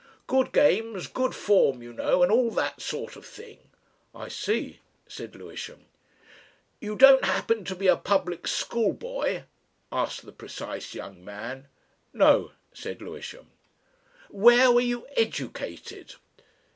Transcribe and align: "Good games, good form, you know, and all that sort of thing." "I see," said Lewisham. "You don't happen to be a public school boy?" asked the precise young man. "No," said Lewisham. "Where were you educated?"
"Good 0.25 0.51
games, 0.51 1.05
good 1.05 1.35
form, 1.35 1.83
you 1.83 1.93
know, 1.93 2.23
and 2.23 2.31
all 2.31 2.49
that 2.49 2.81
sort 2.81 3.15
of 3.15 3.23
thing." 3.23 3.59
"I 4.15 4.29
see," 4.29 4.79
said 5.07 5.35
Lewisham. 5.35 5.85
"You 6.79 6.95
don't 6.95 7.23
happen 7.23 7.63
to 7.65 7.75
be 7.75 7.85
a 7.85 7.95
public 7.95 8.47
school 8.47 8.93
boy?" 8.93 9.43
asked 9.91 10.25
the 10.25 10.31
precise 10.31 10.95
young 10.95 11.23
man. 11.23 11.67
"No," 12.13 12.51
said 12.73 12.99
Lewisham. 12.99 13.51
"Where 14.29 14.71
were 14.71 14.81
you 14.81 15.05
educated?" 15.17 16.15